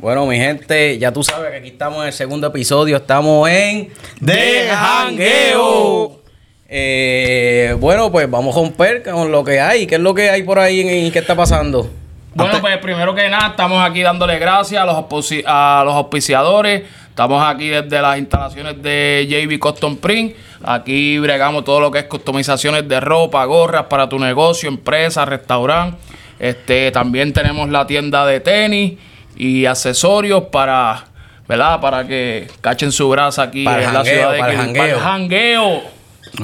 [0.00, 2.96] Bueno, mi gente, ya tú sabes que aquí estamos en el segundo episodio.
[2.96, 6.22] Estamos en De Jangueo.
[6.66, 9.86] Eh, bueno, pues vamos a romper con lo que hay.
[9.86, 11.90] ¿Qué es lo que hay por ahí y qué está pasando?
[12.32, 15.04] Bueno, pues primero que nada, estamos aquí dándole gracias a los,
[15.44, 16.84] a los auspiciadores.
[17.10, 20.34] Estamos aquí desde las instalaciones de JB Custom Print.
[20.64, 25.98] Aquí bregamos todo lo que es customizaciones de ropa, gorras para tu negocio, empresa, restaurante.
[26.38, 28.98] Este, también tenemos la tienda de tenis
[29.40, 31.04] y accesorios para,
[31.48, 31.80] ¿verdad?
[31.80, 34.58] Para que cachen su grasa aquí Para el en la jangueo, ciudad de para el
[34.68, 35.82] Quil- para el jangueo.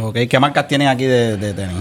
[0.00, 1.76] Ok, ¿qué marcas tienen aquí de, de tenis?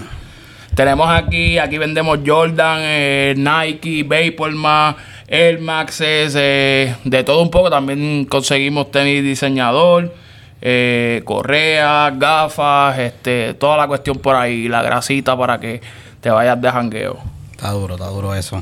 [0.76, 4.96] Tenemos aquí, aquí vendemos Jordan, eh, Nike, Vaporman,
[5.28, 7.70] Air Maxes, eh, de todo un poco.
[7.70, 10.13] También conseguimos tenis diseñador,
[10.62, 15.80] eh, correa, gafas, este, toda la cuestión por ahí, la grasita para que
[16.20, 17.20] te vayas de jangueo.
[17.52, 18.62] Está duro, está duro eso.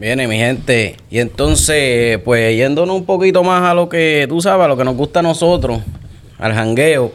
[0.00, 0.96] Viene, mi gente.
[1.10, 4.84] Y entonces, pues yéndonos un poquito más a lo que tú sabes, a lo que
[4.84, 5.80] nos gusta a nosotros,
[6.38, 7.12] al jangueo.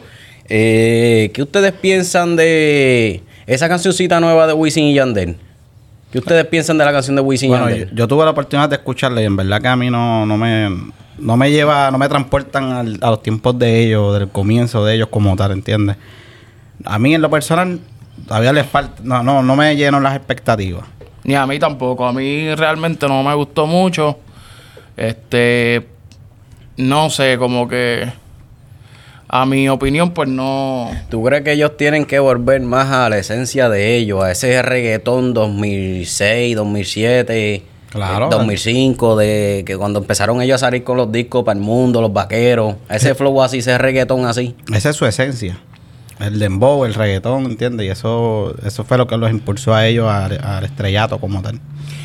[0.48, 5.36] Eh, ¿Qué ustedes piensan de esa cancioncita nueva de Wisin y Yandel?
[6.10, 7.94] ¿Qué ustedes piensan de la canción de Wisin y Bueno, yo, Yandel?
[7.94, 10.70] yo tuve la oportunidad de escucharla y en verdad que a mí no, no me
[11.18, 14.94] no me lleva, no me transportan al- a los tiempos de ellos, del comienzo de
[14.94, 15.96] ellos como tal, ¿entiendes?
[16.84, 17.80] A mí en lo personal
[18.26, 20.84] todavía les falta, no, no, no me lleno las expectativas.
[21.28, 22.06] Ni a mí tampoco.
[22.06, 24.16] A mí realmente no me gustó mucho.
[24.96, 25.86] Este.
[26.78, 28.10] No sé, como que.
[29.28, 30.90] A mi opinión, pues no.
[31.10, 34.62] ¿Tú crees que ellos tienen que volver más a la esencia de ellos, a ese
[34.62, 38.28] reggaetón 2006, 2007, Claro.
[38.28, 42.00] eh, 2005, de que cuando empezaron ellos a salir con los discos para el mundo,
[42.00, 44.56] los vaqueros, ese flow así, ese reggaetón así?
[44.72, 45.58] Esa es su esencia.
[46.20, 47.86] El dembow, el reggaetón, ¿entiendes?
[47.86, 51.60] Y eso, eso fue lo que los impulsó a ellos al, al estrellato como tal.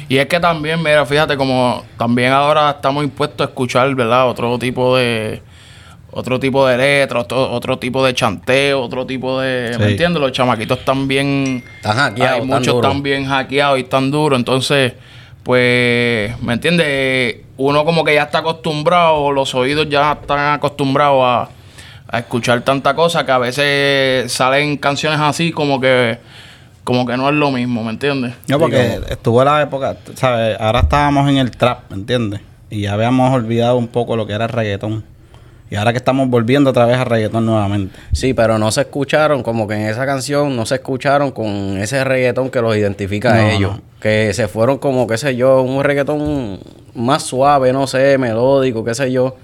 [0.10, 4.30] Y es que también, mira, fíjate, como también ahora estamos impuestos a escuchar, ¿verdad?
[4.30, 5.42] Otro tipo de.
[6.12, 9.74] Otro tipo de letra, otro, otro tipo de chanteo, otro tipo de.
[9.74, 9.80] Sí.
[9.80, 10.22] ¿Me entiendes?
[10.22, 11.64] Los chamaquitos están bien.
[11.78, 14.38] Están hackeados, Hay muchos están bien hackeados y están duros.
[14.38, 14.94] Entonces,
[15.42, 17.38] pues, ¿me entiendes?
[17.58, 21.50] Uno como que ya está acostumbrado, los oídos ya están acostumbrados a,
[22.14, 26.20] a escuchar tanta cosa que a veces salen canciones así como que
[26.84, 28.36] como que no es lo mismo, ¿me entiendes?
[28.48, 30.56] No, porque estuvo la época, ¿sabes?
[30.60, 32.42] Ahora estábamos en el trap, ¿me entiendes?
[32.70, 35.04] Y ya habíamos olvidado un poco lo que era el reggaetón.
[35.72, 37.98] Y ahora que estamos volviendo otra vez a reggaetón nuevamente.
[38.12, 42.04] Sí, pero no se escucharon, como que en esa canción no se escucharon con ese
[42.04, 43.78] reggaetón que los identifica a ellos.
[43.78, 43.82] no.
[44.00, 46.60] Que se fueron como, qué sé yo, un reggaetón
[46.94, 49.36] más suave, no sé, melódico, qué sé yo.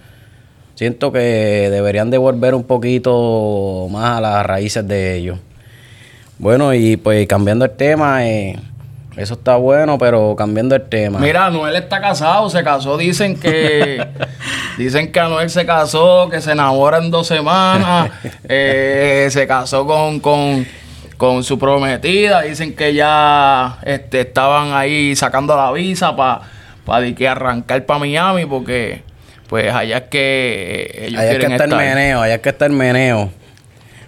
[0.79, 5.37] Siento que deberían de volver un poquito más a las raíces de ellos.
[6.37, 8.57] Bueno, y pues cambiando el tema, eh,
[9.17, 11.19] eso está bueno, pero cambiando el tema.
[11.19, 14.07] Mira, Anuel está casado, se casó, dicen que
[14.77, 18.11] dicen que Anuel se casó, que se enamora en dos semanas,
[18.47, 20.65] eh, se casó con, con,
[21.17, 27.85] con su prometida, dicen que ya este, estaban ahí sacando la visa para que arrancar
[27.85, 29.08] para Miami porque
[29.49, 32.65] pues allá es que ellos Allá es que está el meneo, allá es que está
[32.67, 33.29] el meneo.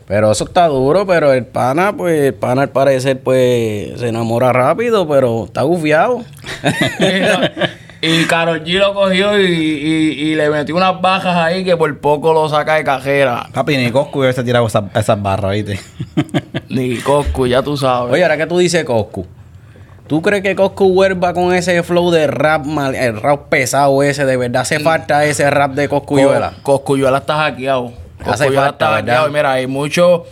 [0.08, 4.52] Pero eso está duro, pero el pana, pues, el pana al parecer, pues, se enamora
[4.54, 6.24] rápido, pero está gufiado.
[8.02, 11.98] y Karol G lo cogió y, y- y le metió unas bajas ahí que por
[12.00, 13.48] poco lo saca de cajera.
[13.54, 15.80] Papi, ni Coscu hubiese tirado esas, esas barras, ¿viste?
[16.70, 18.12] Ni Coscu, ya tú sabes.
[18.14, 19.26] Oye, ahora que tú dices Coscu,
[20.12, 24.26] ¿tú crees que Coscu vuelva con ese flow de rap, mal- el rap pesado ese?
[24.26, 26.52] ¿De verdad hace falta ese rap de Coscuyuela?
[26.64, 27.94] Co- Coscuyuela está hackeado.
[28.22, 29.30] Coscuyuela está hackeado.
[29.30, 30.24] Y mira, hay muchos,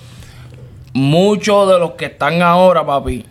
[0.93, 3.25] muchos de los que están ahora, papi,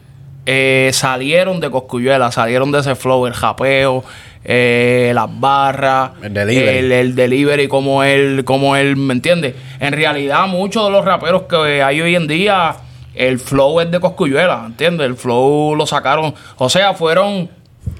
[0.47, 4.03] eh, salieron de Coscuyuela, salieron de ese flow, el japeo,
[4.42, 6.78] eh, las barras, El delivery.
[6.78, 9.55] el, el delivery, como él, como él, ¿me entiendes?
[9.81, 12.75] En realidad, muchos de los raperos que hay hoy en día,
[13.19, 15.06] el flow es de Coscuyuela, ¿entiendes?
[15.06, 17.49] El flow lo sacaron, o sea, fueron,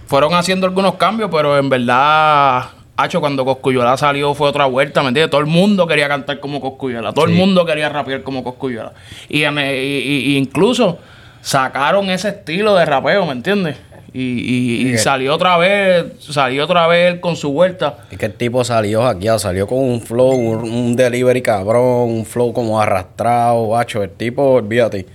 [0.06, 2.65] fueron haciendo algunos cambios, pero en verdad,
[2.97, 5.31] Hacho, cuando Coscuyuela salió fue otra vuelta, ¿me entiendes?
[5.31, 8.93] Todo el mundo quería cantar como Coscuyuela, todo el mundo quería rapear como Coscuyuela.
[9.29, 10.99] Y, y- y incluso
[11.41, 13.76] sacaron ese estilo de rapeo, ¿me entiendes?
[14.12, 17.99] Y, y- y salió otra vez, salió otra vez con su vuelta.
[18.10, 22.25] Es que el tipo salió hackeado, salió con un flow, un, un delivery cabrón, un
[22.25, 24.02] flow como arrastrado, bacho.
[24.02, 25.06] El tipo, olvídate.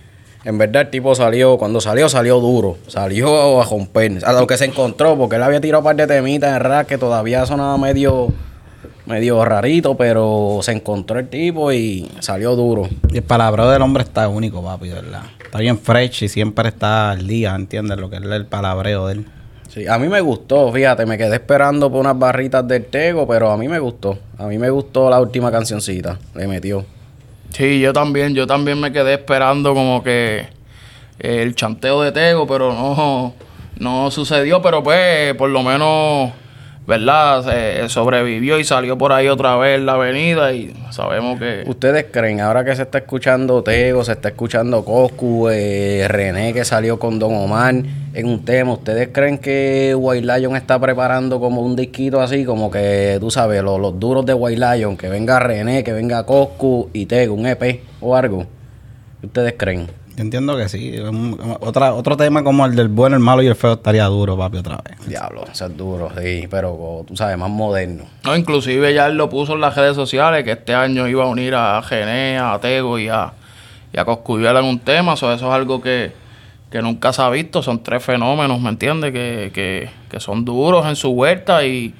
[0.45, 2.77] En verdad, el tipo salió, cuando salió, salió duro.
[2.87, 4.19] Salió a romper.
[4.25, 6.85] A lo que se encontró, porque él había tirado un par de temitas en rap
[6.85, 8.27] que todavía sonaba medio,
[9.05, 12.87] medio rarito, pero se encontró el tipo y salió duro.
[13.11, 15.23] Y el palabreo del hombre está único, papi, de verdad.
[15.43, 17.97] Está bien fresh y siempre está al día, ¿entiendes?
[17.97, 19.25] Lo que es el palabreo de él.
[19.69, 23.51] Sí, a mí me gustó, fíjate, me quedé esperando por unas barritas del Tego, pero
[23.51, 24.19] a mí me gustó.
[24.37, 26.85] A mí me gustó la última cancioncita, le metió.
[27.49, 30.45] Sí, yo también, yo también me quedé esperando como que
[31.19, 33.33] el chanteo de Tego, pero no,
[33.79, 36.31] no sucedió, pero pues por lo menos
[36.85, 37.43] ¿verdad?
[37.43, 41.63] Se sobrevivió y salió por ahí otra vez la avenida y sabemos que...
[41.65, 46.65] ¿Ustedes creen, ahora que se está escuchando Tego, se está escuchando Coscu, eh, René que
[46.65, 47.75] salió con Don Omar
[48.13, 52.69] en un tema, ¿ustedes creen que White Lion está preparando como un disquito así, como
[52.69, 56.89] que tú sabes, los, los duros de White Lion, que venga René, que venga Coscu
[56.93, 58.45] y Tego, un EP o algo?
[59.23, 59.87] ¿Ustedes creen?
[60.15, 60.95] Yo entiendo que sí.
[61.59, 64.57] otra, otro tema como el del bueno, el malo y el feo estaría duro, papi,
[64.57, 65.07] otra vez.
[65.07, 68.05] Diablo, eso es duro, sí, pero tú sabes, más moderno.
[68.23, 71.27] No, inclusive ya él lo puso en las redes sociales que este año iba a
[71.27, 73.33] unir a Gené, a Tego y a,
[73.91, 75.13] y a Coscuyuela en un tema.
[75.13, 76.11] eso es algo que,
[76.73, 77.63] nunca se ha visto.
[77.63, 79.11] Son tres fenómenos, ¿me entiendes?
[79.11, 79.89] Que,
[80.19, 81.93] son duros en su vuelta y,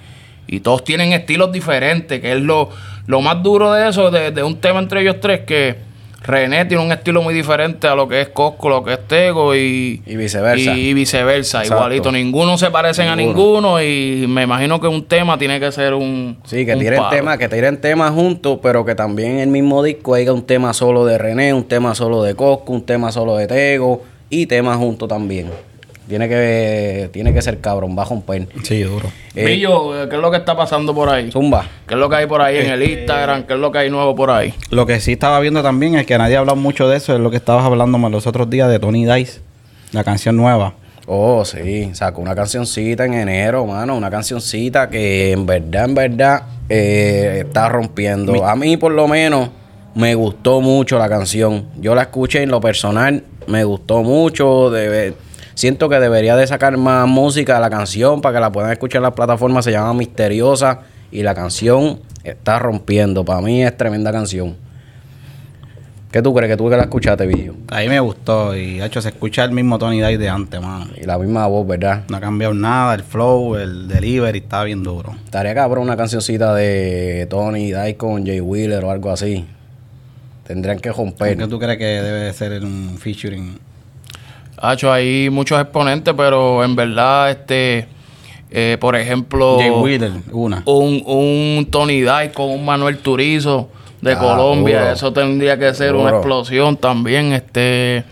[0.61, 2.69] todos tienen estilos diferentes, que es lo,
[3.07, 5.92] lo más duro de eso, de, de un tema entre ellos tres, que
[6.23, 9.53] René tiene un estilo muy diferente a lo que es Cosco, lo que es Tego
[9.55, 10.73] y, viceversa.
[10.73, 12.11] Y, viceversa, igualito.
[12.11, 16.37] Ninguno se parecen a ninguno y me imagino que un tema tiene que ser un.
[16.45, 20.13] Sí, que tiren temas, que tiren temas juntos, pero que también en el mismo disco
[20.15, 23.47] haya un tema solo de René, un tema solo de Cosco, un tema solo de
[23.47, 25.72] Tego y temas juntos también.
[26.07, 28.47] Tiene que, tiene que ser cabrón, va a romper.
[28.63, 29.09] Sí, duro.
[29.35, 31.31] Eh, Millo, ¿qué es lo que está pasando por ahí?
[31.31, 31.65] Zumba.
[31.87, 33.43] ¿Qué es lo que hay por ahí en el eh, Instagram?
[33.43, 34.53] ¿Qué es lo que hay nuevo por ahí?
[34.69, 37.21] Lo que sí estaba viendo también es que nadie ha hablado mucho de eso, es
[37.21, 39.41] lo que estabas hablando los otros días de Tony Dice,
[39.91, 40.73] la canción nueva.
[41.05, 46.43] Oh, sí, sacó una cancioncita en enero, mano, una cancioncita que en verdad, en verdad,
[46.69, 48.45] eh, está rompiendo.
[48.45, 49.49] A mí, por lo menos,
[49.95, 51.67] me gustó mucho la canción.
[51.77, 54.69] Yo la escuché en lo personal, me gustó mucho.
[54.69, 55.13] De,
[55.55, 58.99] Siento que debería de sacar más música a la canción para que la puedan escuchar
[58.99, 59.65] en las plataformas.
[59.65, 63.23] Se llama Misteriosa y la canción está rompiendo.
[63.23, 64.55] Para mí es tremenda canción.
[66.13, 67.55] ¿Qué tú crees que tú que la escuchaste, video?
[67.69, 70.61] A mí me gustó y de hecho se escucha el mismo Tony Dice de antes,
[70.61, 70.91] mano.
[70.95, 72.03] Y la misma voz, ¿verdad?
[72.07, 75.15] No ha cambiado nada, el flow, el delivery está bien duro.
[75.25, 79.43] Estaría cabrón una cancioncita de Tony Dice con Jay Wheeler o algo así.
[80.45, 81.35] Tendrían que romper.
[81.35, 83.57] ¿Qué tú crees que debe ser un featuring?
[84.63, 87.85] Hacho, hay muchos exponentes, pero en verdad, este,
[88.49, 90.63] eh, por ejemplo, Jay Wheeler, una.
[90.63, 93.69] Un, un Tony Dice con un Manuel Turizo
[93.99, 97.33] de ah, Colombia, eso tendría que ser una explosión también.
[97.33, 98.05] Este,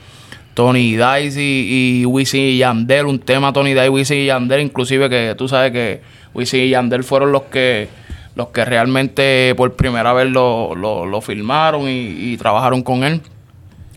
[0.53, 5.09] Tony Dice y, y Wisin y Yandel, un tema Tony Dice, Wisin y Yandel, inclusive
[5.09, 6.01] que tú sabes que
[6.33, 7.87] Wisin y Yandel fueron los que
[8.35, 13.21] los que realmente por primera vez lo, lo, lo filmaron y, y trabajaron con él.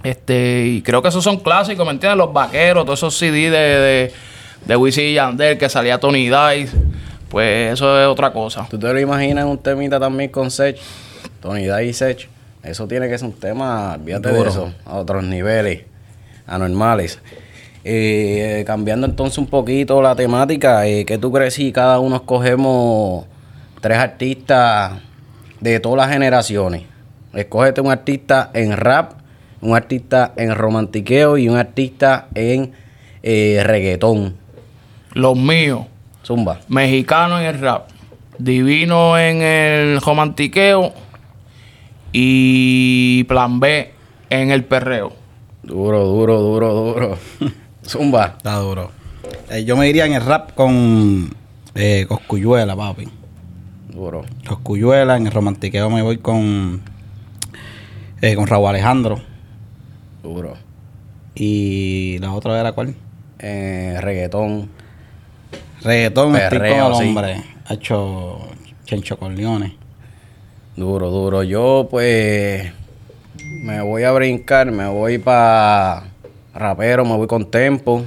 [0.05, 2.19] Este, y creo que esos son clásicos, ¿me entiendes?
[2.19, 4.13] Los vaqueros, todos esos CD de, de,
[4.67, 6.77] de Wisin y Yandel, que salía Tony Dice.
[7.29, 8.67] Pues eso es otra cosa.
[8.71, 10.79] ¿Tú te lo imaginas un temita también con Sech?
[11.41, 12.29] Tony Dice y Sech.
[12.63, 15.83] Eso tiene que ser un tema, olvídate de eso, a otros niveles,
[16.47, 17.19] anormales.
[17.87, 23.27] Eh, cambiando entonces un poquito la temática, eh, ¿qué tú crees si cada uno escogemos
[23.83, 24.93] tres artistas
[25.61, 26.85] de todas las generaciones?
[27.35, 29.13] Escógete un artista en rap,
[29.65, 32.73] un artista en romantiqueo y un artista en
[33.23, 34.37] eh, reggaetón.
[35.15, 35.87] Los míos.
[36.23, 36.61] Zumba.
[36.69, 37.89] Mexicano en el rap.
[38.39, 40.93] Divino en el romantiqueo.
[42.13, 43.91] Y plan B
[44.29, 45.13] en el perreo.
[45.63, 47.19] Duro, duro, duro, duro.
[47.87, 48.35] Zumba.
[48.37, 48.91] Está duro.
[49.51, 51.35] Eh, yo me diría en el rap con
[51.75, 53.09] eh, Coscuyuela, papi.
[53.89, 54.25] Duro.
[54.47, 56.83] Coscuyuela, en el romantiqueo me voy con,
[58.21, 59.34] eh, con Raúl Alejandro.
[60.25, 60.55] Duro.
[61.35, 62.95] ¿Y la otra era cuál?
[63.39, 64.71] Eh, reggaetón.
[65.83, 67.45] Reggaetón, estoy el hombre.
[67.67, 68.39] Ha hecho
[68.87, 69.77] Chencho Corleone.
[70.77, 71.43] Duro, duro.
[71.43, 72.73] Yo, pues,
[73.65, 76.05] me voy a brincar, me voy para
[76.55, 78.03] rapero, me voy con tempo.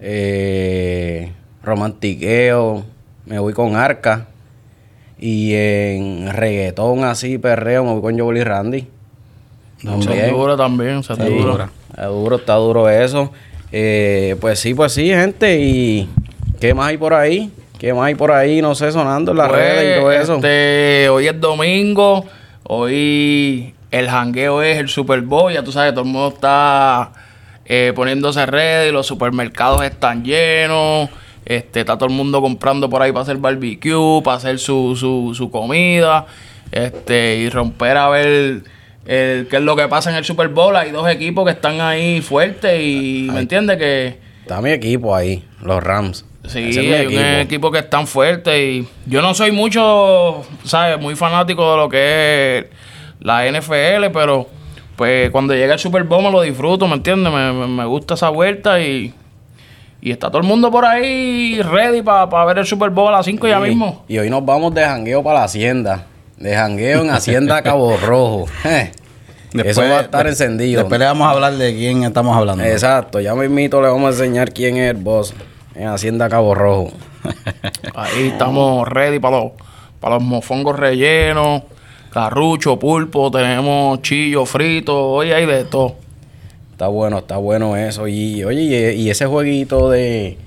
[0.00, 1.30] Eh,
[1.62, 2.82] romantiqueo,
[3.26, 4.28] me voy con arca.
[5.18, 8.97] Y en reggaetón así, perreo, me voy con Joel y Randy.
[9.82, 10.30] También.
[10.30, 11.68] duro también, se duro.
[11.90, 13.32] Está duro, está duro eso.
[13.70, 15.58] Eh, pues sí, pues sí, gente.
[15.60, 16.08] ¿Y
[16.60, 17.52] qué más hay por ahí?
[17.78, 18.60] ¿Qué más hay por ahí?
[18.60, 20.34] No sé, sonando en las pues, redes y todo eso.
[20.36, 22.24] Este, hoy es domingo.
[22.64, 25.52] Hoy el jangueo es el Super Bowl.
[25.52, 27.12] Ya tú sabes, todo el mundo está
[27.64, 28.92] eh, poniéndose redes.
[28.92, 31.08] Los supermercados están llenos.
[31.44, 35.34] Este, está todo el mundo comprando por ahí para hacer barbecue, para hacer su, su,
[35.34, 36.26] su comida.
[36.72, 38.62] Este, y romper a ver
[39.08, 40.76] el, qué es lo que pasa en el Super Bowl.
[40.76, 43.76] Hay dos equipos que están ahí fuertes y, ¿me entiendes?
[43.78, 46.24] Que, Está mi equipo ahí, los Rams.
[46.46, 50.98] Sí, es hay un equipo que es tan fuerte y yo no soy mucho, ¿sabes?
[50.98, 52.66] Muy fanático de lo que es
[53.20, 54.46] la NFL, pero
[54.96, 57.30] pues cuando llega el Super Bowl me lo disfruto, ¿me entiendes?
[57.32, 59.12] Me, me- gusta esa vuelta y,
[60.00, 63.26] y está todo el mundo por ahí ready para ver el Super Bowl a las
[63.26, 64.04] 5 ya mismo.
[64.08, 66.06] Y hoy nos vamos de jangueo para la hacienda.
[66.38, 68.46] De jangueo en Hacienda Cabo Rojo.
[69.52, 70.82] Eso va a estar encendido.
[70.82, 72.64] Después le vamos a hablar de quién estamos hablando.
[72.64, 75.34] Exacto, ya mismito le vamos a enseñar quién es el boss
[75.74, 76.92] en Hacienda Cabo Rojo.
[77.94, 79.52] Ahí estamos ready para los,
[80.00, 81.62] para los mofongos rellenos,
[82.12, 85.96] carrucho, pulpo, tenemos chillo frito, oye, hay de todo.
[86.72, 88.06] Está bueno, está bueno eso.
[88.06, 90.38] Y oye, y, y ese jueguito de.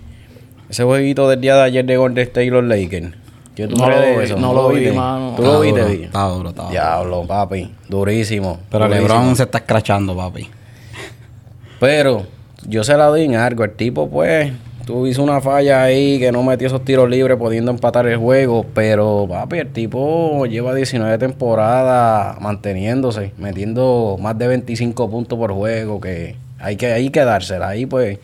[0.69, 3.20] Ese jueguito del día de ayer de Golden State y los Lakers.
[3.61, 4.37] ¿Qué tú No lo de vi, eso?
[4.37, 4.93] no lo vi, viste?
[4.95, 5.33] mano.
[5.35, 6.03] ¿Tú lo viste, duro, vi?
[6.03, 6.71] Está duro, está duro.
[6.71, 7.71] Diablo, papi.
[7.87, 8.59] Durísimo.
[8.69, 9.07] Pero durísimo.
[9.07, 10.49] LeBron se está escrachando, papi.
[11.79, 12.23] Pero
[12.67, 13.63] yo se la doy en algo.
[13.63, 14.51] El tipo, pues,
[14.85, 18.65] tú hizo una falla ahí que no metió esos tiros libres pudiendo empatar el juego.
[18.73, 25.99] Pero, papi, el tipo lleva 19 temporadas manteniéndose, metiendo más de 25 puntos por juego.
[26.01, 27.69] Que hay que, hay que dársela.
[27.69, 28.19] Ahí, pues,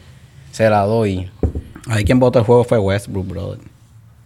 [0.52, 1.30] se la doy.
[1.90, 3.60] Ahí quien votó el juego fue Westbrook, brother.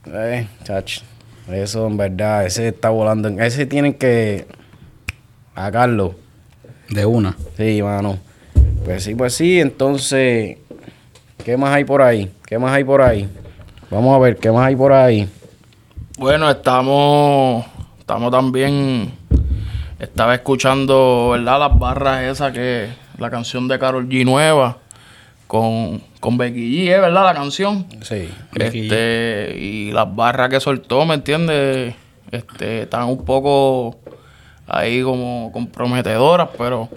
[0.06, 1.02] Eh, chach.
[1.50, 3.30] Eso en verdad, ese está volando.
[3.30, 4.48] Ese tienen que
[5.56, 6.16] sacarlo.
[6.90, 7.38] De una.
[7.56, 8.18] Sí, mano.
[8.84, 9.60] Pues sí, pues sí.
[9.60, 10.58] Entonces,
[11.44, 12.32] ¿qué más hay por ahí?
[12.46, 13.30] ¿Qué más hay por ahí?
[13.90, 15.30] Vamos a ver, ¿qué más hay por ahí?
[16.18, 17.66] Bueno, estamos,
[18.00, 19.12] estamos también,
[20.00, 21.60] estaba escuchando, ¿verdad?
[21.60, 24.78] Las barras esas que, la canción de Carol G nueva,
[25.52, 27.00] con, con Becky G, ¿eh?
[27.02, 27.26] ¿verdad?
[27.26, 27.86] La canción.
[28.04, 28.30] Sí.
[28.54, 31.94] Becky Este, y las barras que soltó, ¿me entiendes?
[32.32, 34.00] Este, están un poco
[34.66, 36.88] ahí como comprometedoras, pero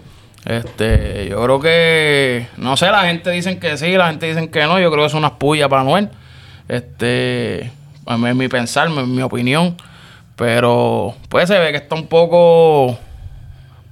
[0.44, 4.62] este, yo creo que, no sé, la gente dicen que sí, la gente dicen que
[4.66, 6.10] no, yo creo que es unas pullas para Noel.
[6.68, 7.72] Este,
[8.06, 9.76] a mí es mi pensar, mi, mi opinión,
[10.36, 13.00] pero pues se ve que está un poco,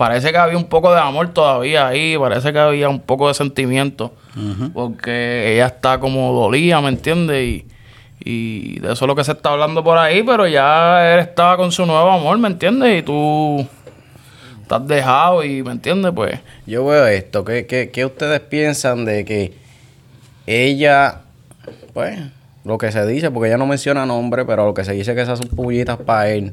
[0.02, 3.34] parece que había un poco de amor todavía ahí, parece que había un poco de
[3.34, 4.12] sentimiento,
[4.74, 7.40] porque ella está como dolida, ¿me entiendes?
[7.40, 7.66] Y,
[8.18, 11.56] y de eso es lo que se está hablando por ahí, pero ya él estaba
[11.56, 12.98] con su nuevo amor, ¿me entiendes?
[12.98, 13.64] Y tú
[14.60, 16.10] estás dejado y, ¿me entiendes?
[16.12, 17.44] Pues Yo veo esto.
[17.44, 19.52] ¿Qué, qué, qué ustedes piensan de que
[20.48, 21.20] ella,
[21.94, 22.18] pues,
[22.64, 25.20] lo que se dice, porque ella no menciona nombre, pero lo que se dice que
[25.20, 26.50] esas son pullitas para él.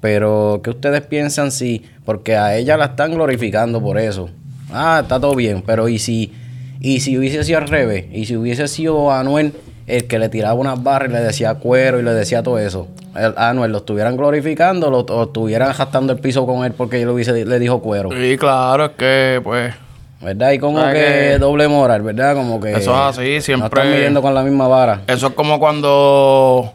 [0.00, 4.28] Pero, ¿qué ustedes piensan si, porque a ella la están glorificando por eso?
[4.72, 6.32] Ah, está todo bien, pero ¿y si,
[6.80, 8.04] y si hubiese sido al revés?
[8.12, 9.52] ¿Y si hubiese sido Anuel
[9.86, 12.88] el que le tiraba unas barras y le decía cuero y le decía todo eso?
[13.16, 17.08] El, Anuel lo estuvieran glorificando lo- o estuvieran jastando el piso con él porque él
[17.08, 18.10] hubiese, le dijo cuero.
[18.12, 19.74] sí, claro, es que pues
[20.20, 20.52] ¿Verdad?
[20.52, 22.34] Y como ¿Sabes que doble moral, ¿verdad?
[22.34, 22.72] Como que...
[22.72, 25.02] Eso es así, siempre- No están midiendo con la misma vara.
[25.06, 26.72] Eso es como cuando,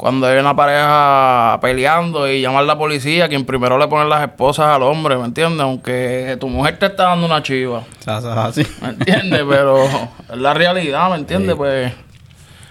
[0.00, 4.22] cuando hay una pareja peleando y llaman a la policía, quien primero le pone las
[4.22, 5.60] esposas al hombre, ¿me entiendes?
[5.60, 8.66] Aunque tu mujer te está dando una chiva, así.
[8.80, 9.42] ¿me entiendes?
[9.46, 11.54] Pero es la realidad, ¿me entiendes?
[11.54, 11.92] Pues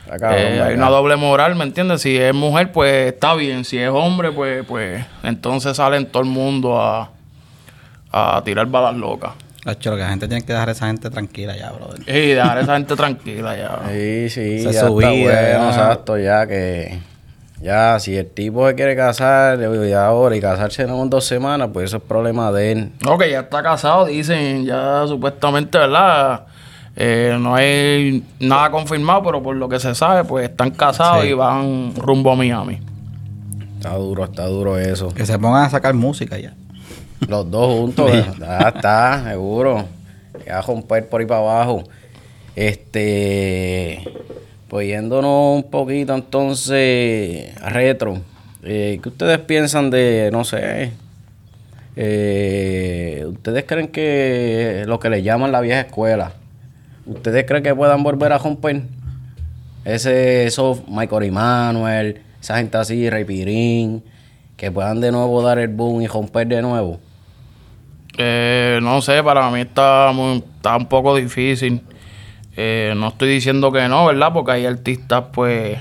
[0.08, 2.02] cabrón, eh, hay una doble moral, ¿me entiendes?
[2.02, 3.64] Si es mujer, pues está bien.
[3.64, 7.12] Si es hombre, pues, pues entonces salen todo el mundo a,
[8.12, 9.34] a tirar balas locas.
[9.66, 12.02] Hacho, lo que la gente tiene que dejar a esa gente tranquila ya, brother.
[12.08, 13.82] Y dejar a esa gente tranquila ya.
[13.88, 15.32] Sí, sí, es ya su está vida.
[15.32, 16.98] bueno, exacto, ya que...
[17.62, 21.86] Ya, si el tipo se quiere casar y ahora y casarse en dos semanas, pues
[21.90, 22.92] eso es problema de él.
[23.06, 26.46] No, que ya está casado, dicen, ya supuestamente, ¿verdad?
[26.96, 31.30] Eh, no hay nada confirmado, pero por lo que se sabe, pues están casados Sí.
[31.30, 32.80] y van rumbo a Miami.
[33.78, 35.10] Está duro, está duro eso.
[35.14, 36.54] Que se pongan a sacar música ya.
[37.28, 39.86] Los dos juntos, ya está, seguro.
[40.46, 41.84] Ya romper por ahí para abajo.
[42.56, 44.04] Este,
[44.70, 48.20] pues yéndonos un poquito entonces retro.
[48.64, 50.92] Eh, ¿Qué ustedes piensan de, no sé,
[51.96, 56.34] eh, ustedes creen que lo que le llaman la vieja escuela,
[57.06, 58.84] ustedes creen que puedan volver a romper?
[59.86, 64.04] Ese, esos Michael Emanuel, esa gente así, Rey Pirín,
[64.58, 67.00] que puedan de nuevo dar el boom y romper de nuevo.
[68.18, 71.82] Eh, no sé, para mí está, muy- está un poco difícil.
[72.56, 74.34] Eh, no estoy diciendo que no, ¿verdad?
[74.34, 75.80] Porque hay artistas, pues,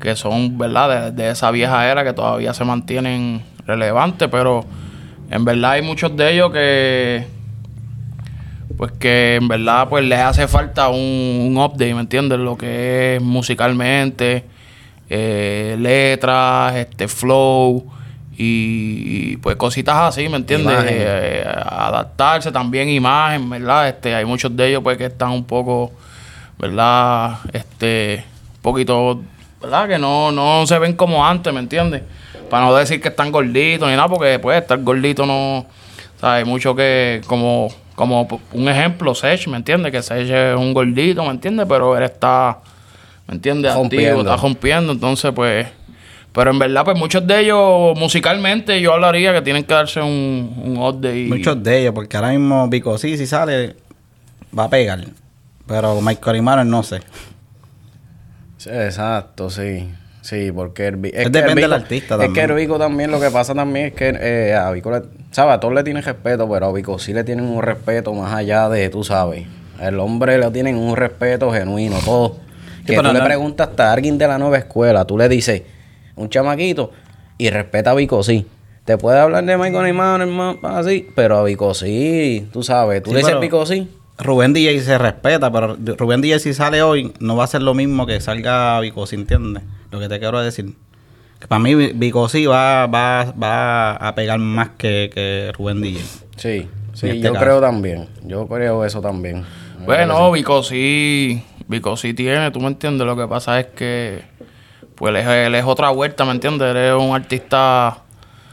[0.00, 1.12] que son, ¿verdad?
[1.12, 4.64] De, esa vieja era que todavía se mantienen relevantes, pero
[5.30, 7.26] en verdad hay muchos de ellos que,
[8.76, 12.38] pues, que en verdad, pues, les hace falta un, un update, ¿me entiendes?
[12.38, 14.44] Lo que es musicalmente,
[15.08, 17.98] eh, letras, este, flow
[18.40, 20.72] y, pues cositas así, ¿me entiendes?
[20.72, 20.96] Imagen.
[20.96, 23.88] Eh, adaptarse también imagen, ¿verdad?
[23.88, 25.92] Este, hay muchos de ellos pues que están un poco
[26.58, 27.38] ¿verdad?
[27.52, 28.24] Este,
[28.56, 29.20] un poquito,
[29.62, 29.88] ¿verdad?
[29.88, 32.02] Que no, no se ven como antes, ¿me entiendes?
[32.50, 35.66] Para no decir que están gorditos ni nada, porque después estar gordito no,
[36.20, 36.46] ¿sabes?
[36.46, 39.92] Mucho que, como, como un ejemplo, Sech, ¿me entiendes?
[39.92, 41.66] Que Sech es un gordito, ¿me entiendes?
[41.68, 42.58] Pero él está,
[43.26, 43.72] ¿me entiendes?
[43.72, 45.66] Activo, está rompiendo, entonces pues...
[46.32, 50.52] Pero en verdad, pues muchos de ellos, musicalmente, yo hablaría que tienen que darse un,
[50.62, 51.18] un update.
[51.20, 53.76] y- Muchos de ellos, porque ahora mismo Vico sí, si sale,
[54.56, 55.00] va a pegar.
[55.66, 57.00] Pero Michael Imanes no sé.
[58.56, 59.88] Sí, exacto, sí.
[60.20, 62.50] Sí, porque el, Es que depende el del artista Es que también.
[62.50, 65.54] el Vico también lo que pasa también es que eh, a Vico le, ¿sabes?
[65.54, 68.68] A todos le tienen respeto, pero a Vico sí le tienen un respeto más allá
[68.68, 69.46] de, tú sabes.
[69.80, 72.36] El hombre le tienen un respeto genuino, todo.
[72.84, 75.62] Que pero tú le preguntas hasta a alguien de la nueva escuela, tú le dices,
[76.18, 76.90] un chamaquito,
[77.38, 78.46] y respeta a Vico sí.
[78.84, 83.02] Te puede hablar de Michael Neymar, hermano, así, pero a Vico sí, tú sabes.
[83.02, 83.88] Tú Sí, le dices pero- Vico sí.
[84.20, 87.72] Rubén DJ se respeta, pero Rubén DJ si sale hoy no va a ser lo
[87.74, 89.62] mismo que salga Vico, ¿sí entiendes?
[89.92, 90.74] Lo que te quiero decir.
[91.38, 96.00] Que para mí Vico sí va, va, va a pegar más que, que Rubén DJ.
[96.36, 97.44] Sí, sí, este yo caso.
[97.44, 98.08] creo también.
[98.24, 99.44] Yo creo eso también.
[99.84, 103.06] Bueno, Vico sí, Vico sí tiene, tú me entiendes.
[103.06, 104.22] Lo que pasa es que,
[104.98, 106.74] pues él es, él es otra vuelta, ¿me entiendes?
[106.74, 107.98] Él es un artista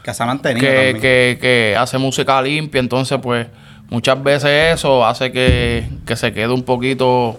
[0.02, 1.00] Que se ha mantenido que, también.
[1.00, 3.48] que, que hace música limpia, entonces, pues
[3.90, 7.38] muchas veces eso hace que, que se quede un poquito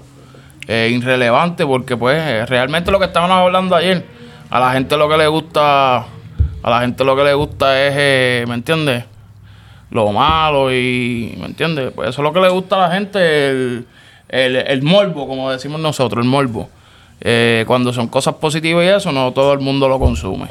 [0.68, 4.06] eh, irrelevante, porque, pues, eh, realmente lo que estábamos hablando ayer,
[4.50, 7.94] a la gente lo que le gusta, a la gente lo que le gusta es,
[7.96, 9.06] eh, ¿me entiendes?
[9.90, 11.94] lo malo y, ¿me entiendes?
[11.96, 13.86] Pues eso es lo que le gusta a la gente, el,
[14.28, 16.70] el, el morbo, como decimos nosotros, el morbo.
[17.22, 20.48] Eh, cuando son cosas positivas y eso, no todo el mundo lo consume.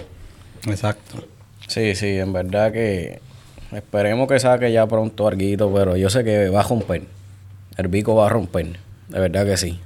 [0.66, 1.24] Exacto.
[1.68, 3.20] Sí, sí, en verdad que
[3.72, 7.02] esperemos que saque ya pronto arguito, pero yo sé que va a romper.
[7.76, 9.80] El bico va a romper, de verdad que sí.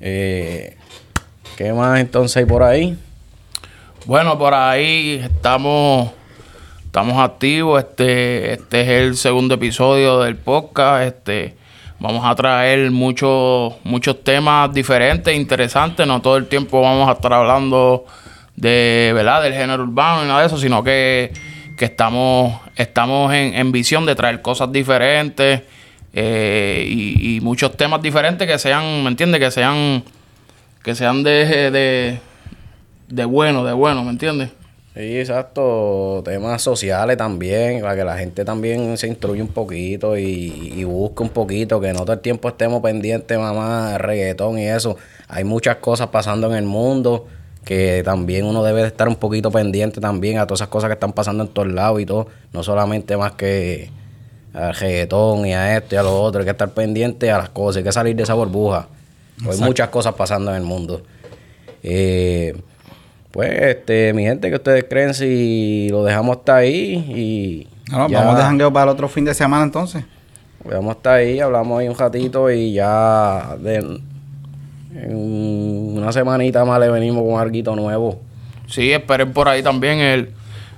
[0.00, 0.76] Eh,
[1.56, 2.96] ¿Qué más entonces hay por ahí?
[4.06, 6.10] Bueno, por ahí estamos,
[6.84, 7.80] estamos activos.
[7.84, 11.06] Este, este es el segundo episodio del podcast.
[11.06, 11.54] Este,
[12.02, 16.04] vamos a traer muchos, muchos temas diferentes, interesantes.
[16.04, 18.04] No todo el tiempo vamos a estar hablando
[18.56, 19.42] de, ¿verdad?
[19.42, 21.32] Del género urbano y nada de eso, sino que,
[21.78, 25.62] que estamos, estamos en, en visión de traer cosas diferentes
[26.12, 29.40] eh, y, muchos temas diferentes que sean, ¿me entiendes?
[29.40, 30.02] Que sean,
[30.82, 32.18] que sean de, de,
[33.08, 34.50] de bueno, de bueno, ¿me entiendes?
[34.94, 36.22] Sí, exacto.
[36.24, 41.22] Temas sociales también, para que la gente también se instruya un poquito y, y busque
[41.22, 44.96] un poquito, que no todo el tiempo estemos pendientes, mamá, de reggaetón y eso.
[45.28, 47.26] Hay muchas cosas pasando en el mundo
[47.64, 50.94] que también uno debe de estar un poquito pendiente también a todas esas cosas que
[50.94, 52.26] están pasando en todos lados y todo.
[52.52, 53.90] No solamente más que
[54.52, 56.40] al reggaetón y a esto y a lo otro.
[56.40, 58.88] Hay que estar pendiente a las cosas, hay que salir de esa burbuja.
[59.48, 61.02] Hay muchas cosas pasando en el mundo.
[61.82, 62.54] Eh,
[63.32, 66.94] pues, este, mi gente, que ustedes creen si lo dejamos hasta ahí?
[66.94, 70.04] Y No, ya- vamos de jangueo para el otro fin de semana entonces.
[70.64, 74.00] Vamos hasta ahí, hablamos ahí un ratito y ya de,
[74.94, 78.20] en una semanita más le venimos con algo nuevo.
[78.68, 80.30] Sí, esperen por ahí también el,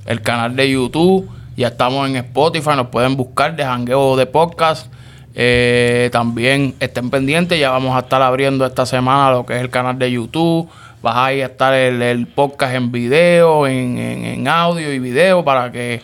[0.06, 1.28] el canal de YouTube.
[1.56, 4.92] Ya estamos en Spotify, nos pueden buscar de Jangueo de Podcast.
[5.36, 9.70] Eh, también estén pendientes, ya vamos a estar abriendo esta semana lo que es el
[9.70, 10.68] canal de YouTube.
[11.04, 15.70] Va a estar el, el podcast en video, en, en- en audio y video para
[15.70, 16.00] que,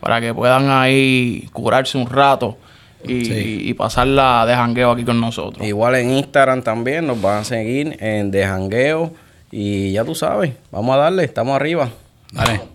[0.00, 2.56] para que puedan ahí curarse un rato
[3.04, 5.66] y, y- y pasarla de jangueo aquí con nosotros.
[5.66, 9.12] Igual en Instagram también nos van a seguir en De Jangueo.
[9.50, 11.90] Y ya tú sabes, vamos a darle, estamos arriba.
[12.32, 12.71] Dale.